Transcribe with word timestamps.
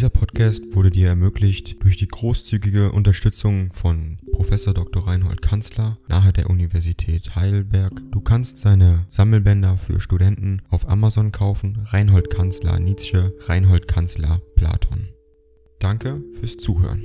Dieser 0.00 0.08
Podcast 0.08 0.74
wurde 0.74 0.88
dir 0.88 1.08
ermöglicht 1.08 1.84
durch 1.84 1.98
die 1.98 2.08
großzügige 2.08 2.90
Unterstützung 2.90 3.70
von 3.74 4.16
Professor 4.32 4.72
Dr. 4.72 5.06
Reinhold 5.06 5.42
Kanzler 5.42 5.98
nahe 6.08 6.32
der 6.32 6.48
Universität 6.48 7.36
Heidelberg. 7.36 7.92
Du 8.10 8.22
kannst 8.22 8.56
seine 8.56 9.04
Sammelbänder 9.10 9.76
für 9.76 10.00
Studenten 10.00 10.62
auf 10.70 10.88
Amazon 10.88 11.32
kaufen. 11.32 11.86
Reinhold 11.90 12.30
Kanzler 12.30 12.78
Nietzsche, 12.78 13.34
Reinhold 13.40 13.88
Kanzler 13.88 14.40
Platon. 14.56 15.10
Danke 15.80 16.22
fürs 16.38 16.56
Zuhören. 16.56 17.04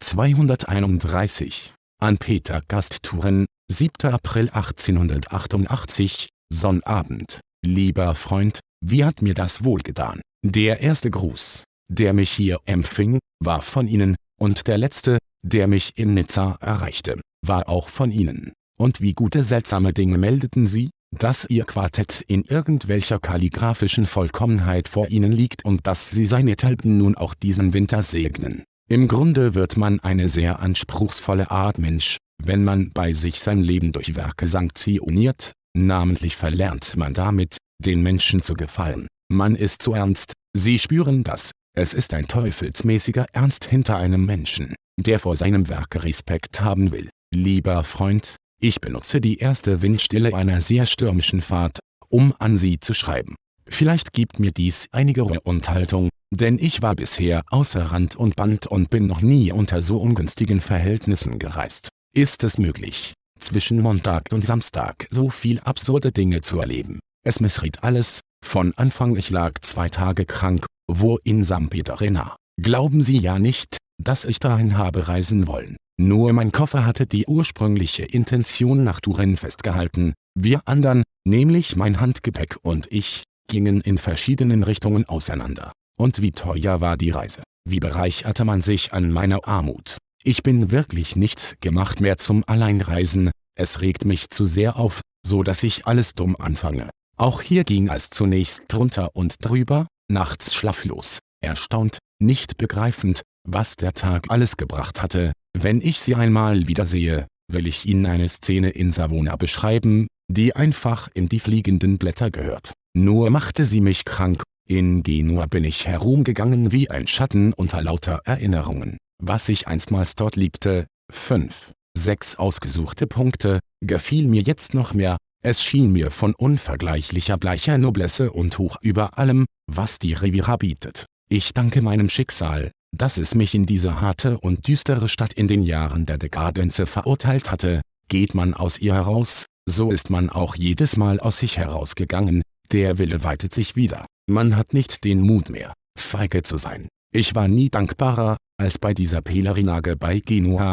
231 0.00 1.72
an 2.00 2.18
Peter 2.18 2.62
Gasttouren, 2.66 3.46
7. 3.70 4.12
April 4.12 4.50
1888, 4.50 6.30
Sonnabend. 6.52 7.38
Lieber 7.64 8.16
Freund, 8.16 8.60
wie 8.80 9.04
hat 9.04 9.22
mir 9.22 9.34
das 9.34 9.64
wohlgetan. 9.64 10.20
Der 10.44 10.80
erste 10.80 11.10
Gruß, 11.10 11.64
der 11.88 12.12
mich 12.12 12.30
hier 12.30 12.60
empfing, 12.64 13.18
war 13.42 13.62
von 13.62 13.88
Ihnen, 13.88 14.16
und 14.38 14.66
der 14.66 14.78
letzte, 14.78 15.18
der 15.42 15.66
mich 15.66 15.92
in 15.96 16.14
Nizza 16.14 16.58
erreichte, 16.60 17.20
war 17.46 17.68
auch 17.68 17.88
von 17.88 18.10
Ihnen. 18.10 18.52
Und 18.78 19.00
wie 19.00 19.12
gute 19.12 19.42
seltsame 19.42 19.92
Dinge 19.92 20.18
meldeten 20.18 20.66
Sie, 20.66 20.90
dass 21.16 21.46
Ihr 21.48 21.64
Quartett 21.64 22.22
in 22.26 22.42
irgendwelcher 22.42 23.18
kalligraphischen 23.18 24.06
Vollkommenheit 24.06 24.88
vor 24.88 25.08
Ihnen 25.08 25.32
liegt 25.32 25.64
und 25.64 25.86
dass 25.86 26.10
Sie 26.10 26.26
seinethalben 26.26 26.98
nun 26.98 27.16
auch 27.16 27.34
diesen 27.34 27.72
Winter 27.72 28.02
segnen. 28.02 28.64
Im 28.88 29.08
Grunde 29.08 29.54
wird 29.54 29.76
man 29.76 30.00
eine 30.00 30.28
sehr 30.28 30.60
anspruchsvolle 30.60 31.50
Art 31.50 31.78
Mensch, 31.78 32.18
wenn 32.42 32.62
man 32.62 32.90
bei 32.90 33.12
sich 33.12 33.40
sein 33.40 33.62
Leben 33.62 33.92
durch 33.92 34.14
Werke 34.14 34.46
sanktioniert, 34.46 35.52
namentlich 35.74 36.36
verlernt 36.36 36.96
man 36.96 37.14
damit, 37.14 37.56
den 37.78 38.02
Menschen 38.02 38.42
zu 38.42 38.54
gefallen. 38.54 39.06
Man 39.30 39.54
ist 39.54 39.82
zu 39.82 39.92
ernst, 39.92 40.32
Sie 40.56 40.78
spüren 40.78 41.22
das, 41.22 41.50
es 41.74 41.92
ist 41.92 42.14
ein 42.14 42.26
teufelsmäßiger 42.28 43.26
Ernst 43.32 43.66
hinter 43.66 43.96
einem 43.96 44.24
Menschen, 44.24 44.74
der 44.98 45.18
vor 45.18 45.36
seinem 45.36 45.68
Werk 45.68 46.02
Respekt 46.02 46.62
haben 46.62 46.92
will. 46.92 47.10
Lieber 47.34 47.84
Freund, 47.84 48.36
ich 48.60 48.80
benutze 48.80 49.20
die 49.20 49.38
erste 49.38 49.82
Windstille 49.82 50.34
einer 50.34 50.62
sehr 50.62 50.86
stürmischen 50.86 51.42
Fahrt, 51.42 51.80
um 52.08 52.34
an 52.38 52.56
Sie 52.56 52.80
zu 52.80 52.94
schreiben. 52.94 53.34
Vielleicht 53.68 54.12
gibt 54.12 54.38
mir 54.38 54.52
dies 54.52 54.86
einige 54.92 55.24
Unterhaltung, 55.24 56.08
denn 56.32 56.58
ich 56.58 56.80
war 56.82 56.94
bisher 56.94 57.42
außer 57.50 57.82
Rand 57.82 58.16
und 58.16 58.36
Band 58.36 58.66
und 58.66 58.88
bin 58.88 59.06
noch 59.06 59.20
nie 59.20 59.52
unter 59.52 59.82
so 59.82 59.98
ungünstigen 59.98 60.60
Verhältnissen 60.60 61.38
gereist. 61.38 61.88
Ist 62.14 62.44
es 62.44 62.56
möglich, 62.56 63.12
zwischen 63.38 63.82
Montag 63.82 64.32
und 64.32 64.44
Samstag 64.44 65.06
so 65.10 65.28
viel 65.28 65.60
absurde 65.60 66.12
Dinge 66.12 66.40
zu 66.40 66.60
erleben? 66.60 67.00
Es 67.26 67.40
missriet 67.40 67.82
alles, 67.82 68.20
von 68.44 68.72
Anfang 68.76 69.16
ich 69.16 69.30
lag 69.30 69.54
zwei 69.60 69.88
Tage 69.88 70.26
krank, 70.26 70.64
wo 70.88 71.18
in 71.24 71.42
St. 71.42 71.70
Peterina. 71.70 72.36
Glauben 72.62 73.02
Sie 73.02 73.18
ja 73.18 73.40
nicht, 73.40 73.78
dass 74.00 74.24
ich 74.24 74.38
dahin 74.38 74.78
habe 74.78 75.08
reisen 75.08 75.48
wollen. 75.48 75.76
Nur 76.00 76.32
mein 76.32 76.52
Koffer 76.52 76.86
hatte 76.86 77.04
die 77.04 77.26
ursprüngliche 77.26 78.04
Intention 78.04 78.84
nach 78.84 79.00
Turin 79.00 79.36
festgehalten, 79.36 80.14
wir 80.38 80.60
anderen, 80.66 81.02
nämlich 81.26 81.74
mein 81.74 81.98
Handgepäck 81.98 82.58
und 82.62 82.86
ich, 82.92 83.24
gingen 83.48 83.80
in 83.80 83.98
verschiedenen 83.98 84.62
Richtungen 84.62 85.04
auseinander. 85.06 85.72
Und 85.98 86.22
wie 86.22 86.30
teuer 86.30 86.80
war 86.80 86.96
die 86.96 87.10
Reise, 87.10 87.42
wie 87.68 87.80
bereicherte 87.80 88.44
man 88.44 88.62
sich 88.62 88.92
an 88.92 89.10
meiner 89.10 89.48
Armut. 89.48 89.98
Ich 90.22 90.44
bin 90.44 90.70
wirklich 90.70 91.16
nicht 91.16 91.60
gemacht 91.60 92.00
mehr 92.00 92.18
zum 92.18 92.44
Alleinreisen, 92.46 93.32
es 93.58 93.80
regt 93.80 94.04
mich 94.04 94.30
zu 94.30 94.44
sehr 94.44 94.76
auf, 94.76 95.00
so 95.26 95.42
dass 95.42 95.64
ich 95.64 95.88
alles 95.88 96.12
dumm 96.12 96.36
anfange. 96.36 96.88
Auch 97.18 97.40
hier 97.40 97.64
ging 97.64 97.88
es 97.88 98.10
zunächst 98.10 98.64
drunter 98.68 99.10
und 99.14 99.36
drüber, 99.40 99.86
nachts 100.10 100.54
schlaflos, 100.54 101.18
erstaunt, 101.42 101.98
nicht 102.20 102.58
begreifend, 102.58 103.22
was 103.48 103.76
der 103.76 103.94
Tag 103.94 104.26
alles 104.28 104.58
gebracht 104.58 105.02
hatte. 105.02 105.32
Wenn 105.56 105.80
ich 105.80 106.00
sie 106.00 106.14
einmal 106.14 106.68
wiedersehe, 106.68 107.26
will 107.50 107.66
ich 107.66 107.86
Ihnen 107.86 108.04
eine 108.04 108.28
Szene 108.28 108.70
in 108.70 108.92
Savona 108.92 109.36
beschreiben, 109.36 110.08
die 110.28 110.54
einfach 110.54 111.08
in 111.14 111.28
die 111.28 111.40
fliegenden 111.40 111.96
Blätter 111.96 112.30
gehört. 112.30 112.72
Nur 112.94 113.30
machte 113.30 113.64
sie 113.64 113.80
mich 113.80 114.04
krank, 114.04 114.42
in 114.68 115.02
Genua 115.02 115.46
bin 115.46 115.64
ich 115.64 115.86
herumgegangen 115.86 116.72
wie 116.72 116.90
ein 116.90 117.06
Schatten 117.06 117.52
unter 117.52 117.80
lauter 117.82 118.20
Erinnerungen, 118.24 118.98
was 119.22 119.48
ich 119.48 119.68
einstmals 119.68 120.16
dort 120.16 120.36
liebte. 120.36 120.86
5, 121.12 121.72
6 121.96 122.36
ausgesuchte 122.36 123.06
Punkte, 123.06 123.60
gefiel 123.80 124.26
mir 124.26 124.42
jetzt 124.42 124.74
noch 124.74 124.92
mehr, 124.92 125.16
es 125.46 125.62
schien 125.62 125.92
mir 125.92 126.10
von 126.10 126.34
unvergleichlicher 126.34 127.38
bleicher 127.38 127.78
Noblesse 127.78 128.32
und 128.32 128.58
hoch 128.58 128.78
über 128.80 129.16
allem, 129.16 129.46
was 129.70 130.00
die 130.00 130.12
Riviera 130.12 130.56
bietet. 130.56 131.06
Ich 131.30 131.54
danke 131.54 131.82
meinem 131.82 132.08
Schicksal, 132.08 132.72
dass 132.92 133.16
es 133.16 133.36
mich 133.36 133.54
in 133.54 133.64
diese 133.64 134.00
harte 134.00 134.38
und 134.38 134.66
düstere 134.66 135.06
Stadt 135.06 135.32
in 135.34 135.46
den 135.46 135.62
Jahren 135.62 136.04
der 136.04 136.18
Dekadenze 136.18 136.84
verurteilt 136.86 137.52
hatte. 137.52 137.80
Geht 138.08 138.34
man 138.34 138.54
aus 138.54 138.80
ihr 138.80 138.94
heraus, 138.94 139.46
so 139.68 139.92
ist 139.92 140.10
man 140.10 140.30
auch 140.30 140.56
jedes 140.56 140.96
Mal 140.96 141.20
aus 141.20 141.38
sich 141.38 141.58
herausgegangen, 141.58 142.42
der 142.72 142.98
Wille 142.98 143.22
weitet 143.22 143.54
sich 143.54 143.76
wieder. 143.76 144.04
Man 144.28 144.56
hat 144.56 144.74
nicht 144.74 145.04
den 145.04 145.20
Mut 145.20 145.48
mehr, 145.48 145.74
feige 145.96 146.42
zu 146.42 146.56
sein. 146.56 146.88
Ich 147.14 147.36
war 147.36 147.46
nie 147.46 147.70
dankbarer, 147.70 148.36
als 148.58 148.78
bei 148.80 148.94
dieser 148.94 149.22
Pelerinage 149.22 149.96
bei 149.96 150.18
Genua, 150.18 150.72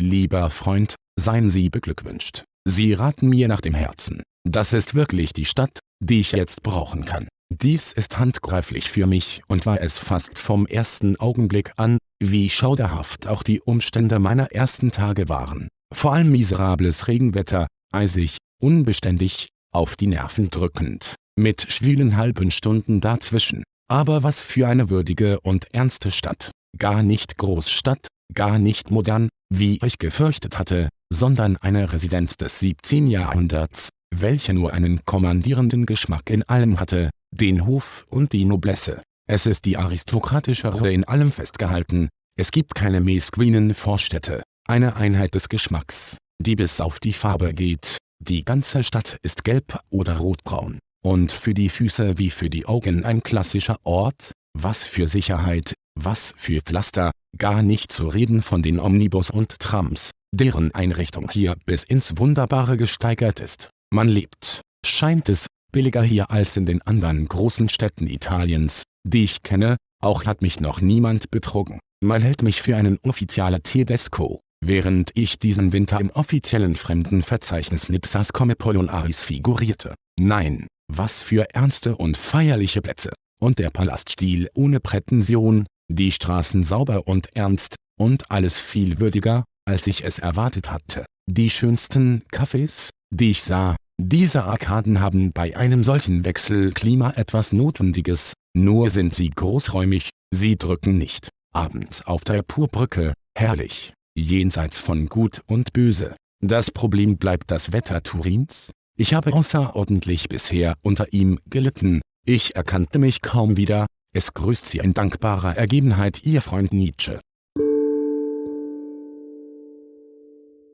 Lieber 0.00 0.50
Freund, 0.50 0.96
seien 1.18 1.48
Sie 1.48 1.70
beglückwünscht. 1.70 2.44
Sie 2.66 2.94
raten 2.94 3.28
mir 3.28 3.46
nach 3.46 3.60
dem 3.60 3.74
Herzen. 3.74 4.22
Das 4.44 4.72
ist 4.72 4.94
wirklich 4.94 5.32
die 5.32 5.44
Stadt, 5.44 5.78
die 6.00 6.20
ich 6.20 6.32
jetzt 6.32 6.62
brauchen 6.62 7.04
kann. 7.04 7.28
Dies 7.52 7.92
ist 7.92 8.18
handgreiflich 8.18 8.90
für 8.90 9.06
mich 9.06 9.42
und 9.46 9.66
war 9.66 9.80
es 9.80 9.98
fast 9.98 10.38
vom 10.38 10.66
ersten 10.66 11.16
Augenblick 11.16 11.72
an, 11.76 11.98
wie 12.20 12.50
schauderhaft 12.50 13.28
auch 13.28 13.42
die 13.42 13.60
Umstände 13.60 14.18
meiner 14.18 14.50
ersten 14.50 14.90
Tage 14.90 15.28
waren. 15.28 15.68
Vor 15.94 16.14
allem 16.14 16.32
miserables 16.32 17.06
Regenwetter, 17.06 17.68
eisig, 17.92 18.38
unbeständig, 18.60 19.48
auf 19.72 19.94
die 19.94 20.08
Nerven 20.08 20.50
drückend, 20.50 21.14
mit 21.38 21.70
schwülen 21.70 22.16
halben 22.16 22.50
Stunden 22.50 23.00
dazwischen. 23.00 23.62
Aber 23.88 24.22
was 24.22 24.40
für 24.40 24.66
eine 24.66 24.90
würdige 24.90 25.38
und 25.40 25.72
ernste 25.72 26.10
Stadt. 26.10 26.50
Gar 26.78 27.02
nicht 27.02 27.36
Großstadt, 27.38 28.08
gar 28.32 28.58
nicht 28.58 28.90
modern, 28.90 29.28
wie 29.58 29.78
ich 29.84 29.98
gefürchtet 29.98 30.58
hatte, 30.58 30.88
sondern 31.12 31.56
eine 31.58 31.92
Residenz 31.92 32.36
des 32.36 32.58
17. 32.60 33.06
Jahrhunderts, 33.06 33.90
welche 34.14 34.52
nur 34.52 34.72
einen 34.72 35.04
kommandierenden 35.04 35.86
Geschmack 35.86 36.30
in 36.30 36.42
allem 36.44 36.80
hatte, 36.80 37.10
den 37.30 37.66
Hof 37.66 38.06
und 38.10 38.32
die 38.32 38.44
Noblesse. 38.44 39.02
Es 39.28 39.46
ist 39.46 39.64
die 39.64 39.76
aristokratische 39.76 40.68
Ruhe 40.68 40.92
in 40.92 41.04
allem 41.04 41.32
festgehalten, 41.32 42.08
es 42.36 42.50
gibt 42.50 42.74
keine 42.74 43.00
mesquinen 43.00 43.74
Vorstädte, 43.74 44.42
eine 44.66 44.96
Einheit 44.96 45.34
des 45.34 45.48
Geschmacks, 45.48 46.18
die 46.42 46.56
bis 46.56 46.80
auf 46.80 46.98
die 46.98 47.12
Farbe 47.12 47.54
geht, 47.54 47.96
die 48.18 48.44
ganze 48.44 48.82
Stadt 48.82 49.18
ist 49.22 49.44
gelb 49.44 49.78
oder 49.88 50.16
rotbraun, 50.16 50.80
und 51.04 51.32
für 51.32 51.54
die 51.54 51.68
Füße 51.68 52.18
wie 52.18 52.30
für 52.30 52.50
die 52.50 52.66
Augen 52.66 53.04
ein 53.04 53.22
klassischer 53.22 53.76
Ort, 53.84 54.32
was 54.52 54.84
für 54.84 55.06
Sicherheit, 55.06 55.74
was 55.94 56.34
für 56.36 56.60
Pflaster, 56.60 57.12
gar 57.38 57.62
nicht 57.62 57.92
zu 57.92 58.08
reden 58.08 58.42
von 58.42 58.62
den 58.62 58.80
Omnibus 58.80 59.30
und 59.30 59.58
Trams, 59.58 60.10
deren 60.34 60.74
Einrichtung 60.74 61.30
hier 61.30 61.56
bis 61.66 61.84
ins 61.84 62.16
Wunderbare 62.18 62.76
gesteigert 62.76 63.40
ist. 63.40 63.70
Man 63.92 64.08
lebt, 64.08 64.60
scheint 64.84 65.28
es, 65.28 65.46
billiger 65.72 66.02
hier 66.02 66.30
als 66.30 66.56
in 66.56 66.66
den 66.66 66.82
anderen 66.82 67.26
großen 67.26 67.68
Städten 67.68 68.06
Italiens, 68.06 68.84
die 69.06 69.24
ich 69.24 69.42
kenne, 69.42 69.76
auch 70.02 70.26
hat 70.26 70.42
mich 70.42 70.60
noch 70.60 70.80
niemand 70.80 71.30
betrogen. 71.30 71.80
Man 72.02 72.22
hält 72.22 72.42
mich 72.42 72.62
für 72.62 72.76
einen 72.76 72.98
Offizialer 73.02 73.62
Tedesco, 73.62 74.40
während 74.64 75.10
ich 75.14 75.38
diesen 75.38 75.72
Winter 75.72 76.00
im 76.00 76.10
offiziellen 76.10 76.76
Fremdenverzeichnis 76.76 77.88
Nizzas 77.88 78.32
come 78.32 78.56
Polonaris 78.56 79.24
figurierte. 79.24 79.94
Nein, 80.20 80.66
was 80.92 81.22
für 81.22 81.54
ernste 81.54 81.96
und 81.96 82.16
feierliche 82.16 82.82
Plätze. 82.82 83.12
Und 83.40 83.58
der 83.58 83.70
Palaststil 83.70 84.48
ohne 84.54 84.80
Prätension, 84.80 85.66
die 85.94 86.12
Straßen 86.12 86.62
sauber 86.62 87.06
und 87.06 87.34
ernst, 87.34 87.76
und 87.98 88.30
alles 88.30 88.58
viel 88.58 88.98
würdiger, 88.98 89.44
als 89.66 89.86
ich 89.86 90.04
es 90.04 90.18
erwartet 90.18 90.70
hatte. 90.70 91.04
Die 91.30 91.50
schönsten 91.50 92.22
Cafés, 92.32 92.90
die 93.10 93.30
ich 93.30 93.42
sah, 93.42 93.76
Diese 93.96 94.42
Arkaden 94.42 95.00
haben 95.00 95.32
bei 95.32 95.56
einem 95.56 95.84
solchen 95.84 96.24
Wechselklima 96.24 97.12
etwas 97.12 97.52
Notwendiges, 97.52 98.32
nur 98.56 98.90
sind 98.90 99.14
sie 99.14 99.30
großräumig, 99.30 100.10
sie 100.34 100.56
drücken 100.56 100.98
nicht. 100.98 101.28
Abends 101.52 102.04
auf 102.04 102.24
der 102.24 102.42
Purbrücke, 102.42 103.14
herrlich, 103.38 103.92
jenseits 104.16 104.80
von 104.80 105.06
Gut 105.06 105.42
und 105.46 105.72
Böse. 105.72 106.16
Das 106.42 106.72
Problem 106.72 107.18
bleibt 107.18 107.52
das 107.52 107.72
Wetter 107.72 108.02
Turins. 108.02 108.72
Ich 108.96 109.14
habe 109.14 109.32
außerordentlich 109.32 110.28
bisher 110.28 110.74
unter 110.82 111.12
ihm 111.12 111.38
gelitten, 111.48 112.00
ich 112.26 112.56
erkannte 112.56 112.98
mich 112.98 113.22
kaum 113.22 113.56
wieder, 113.56 113.86
es 114.14 114.32
grüßt 114.32 114.66
Sie 114.66 114.78
in 114.78 114.94
dankbarer 114.94 115.56
Ergebenheit 115.56 116.24
Ihr 116.24 116.40
Freund 116.40 116.72
Nietzsche. 116.72 117.20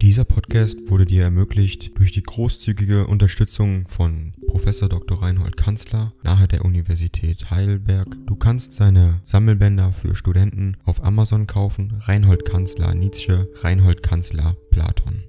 Dieser 0.00 0.24
Podcast 0.24 0.78
wurde 0.88 1.04
dir 1.04 1.24
ermöglicht 1.24 1.98
durch 1.98 2.12
die 2.12 2.22
großzügige 2.22 3.06
Unterstützung 3.06 3.86
von 3.88 4.32
Professor 4.46 4.88
Dr. 4.88 5.20
Reinhold 5.20 5.56
Kanzler 5.56 6.14
nahe 6.22 6.48
der 6.48 6.64
Universität 6.64 7.50
Heidelberg. 7.50 8.16
Du 8.26 8.36
kannst 8.36 8.72
seine 8.72 9.20
Sammelbänder 9.24 9.92
für 9.92 10.14
Studenten 10.14 10.78
auf 10.84 11.04
Amazon 11.04 11.46
kaufen. 11.46 12.00
Reinhold 12.00 12.46
Kanzler 12.46 12.94
Nietzsche, 12.94 13.48
Reinhold 13.56 14.02
Kanzler 14.02 14.56
Platon. 14.70 15.24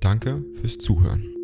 Danke 0.00 0.44
fürs 0.60 0.78
Zuhören. 0.78 1.41